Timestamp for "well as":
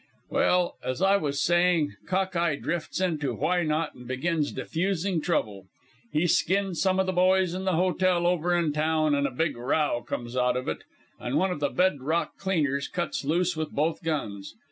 0.31-0.99